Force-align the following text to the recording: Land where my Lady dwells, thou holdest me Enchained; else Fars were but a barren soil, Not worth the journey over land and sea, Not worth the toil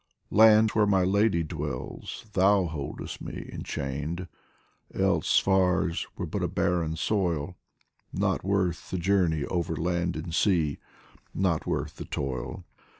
Land 0.31 0.71
where 0.71 0.87
my 0.87 1.03
Lady 1.03 1.43
dwells, 1.43 2.25
thou 2.33 2.65
holdest 2.65 3.21
me 3.21 3.47
Enchained; 3.53 4.27
else 4.95 5.37
Fars 5.37 6.07
were 6.17 6.25
but 6.25 6.41
a 6.41 6.47
barren 6.47 6.95
soil, 6.95 7.55
Not 8.11 8.43
worth 8.43 8.89
the 8.89 8.97
journey 8.97 9.45
over 9.45 9.75
land 9.75 10.15
and 10.15 10.33
sea, 10.33 10.79
Not 11.43 11.67
worth 11.67 11.97
the 11.97 12.05
toil 12.05 12.65